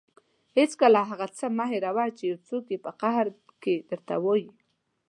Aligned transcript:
هېڅکله 0.57 0.99
هغه 1.09 1.27
څه 1.37 1.45
مه 1.57 1.65
هېروه 1.71 2.05
چې 2.17 2.23
یو 2.31 2.37
څوک 2.47 2.65
یې 2.73 2.77
په 2.85 2.91
قهر 3.01 3.27
کې 3.61 3.73
درته 3.89 4.15
وايي. 4.23 4.49